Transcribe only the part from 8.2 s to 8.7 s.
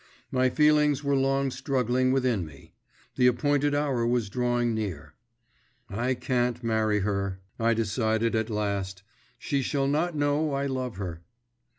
at